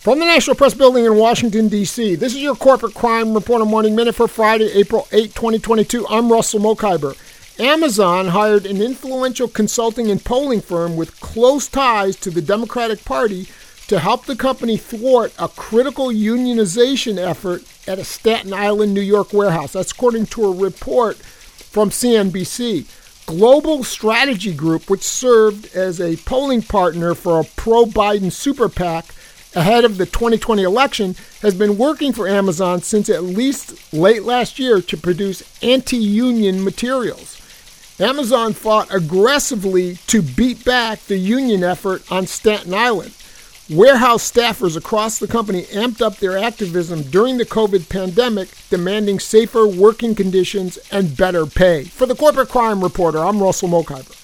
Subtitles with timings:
[0.00, 3.94] From the National Press Building in Washington, D.C., this is your Corporate Crime Reporter Morning
[3.94, 6.06] Minute for Friday, April 8, 2022.
[6.08, 7.14] I'm Russell Mokhiber.
[7.60, 13.46] Amazon hired an influential consulting and polling firm with close ties to the Democratic Party
[13.88, 19.34] to help the company thwart a critical unionization effort at a Staten Island, New York
[19.34, 19.74] warehouse.
[19.74, 22.86] That's according to a report from CNBC.
[23.26, 29.14] Global Strategy Group, which served as a polling partner for a pro Biden super PAC,
[29.54, 34.58] ahead of the 2020 election has been working for Amazon since at least late last
[34.58, 37.40] year to produce anti union materials.
[37.98, 43.14] Amazon fought aggressively to beat back the union effort on Staten Island.
[43.68, 49.66] Warehouse staffers across the company amped up their activism during the COVID pandemic, demanding safer
[49.66, 51.84] working conditions and better pay.
[51.84, 54.16] For the Corporate Crime Reporter, I'm Russell Mokhiber.